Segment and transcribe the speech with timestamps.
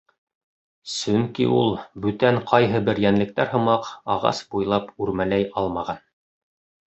[0.93, 1.69] Сөнки ул
[2.05, 6.01] бүтән ҡайһы бер йәнлектәр һымаҡ ағас буйлап үрмәләй алмаған.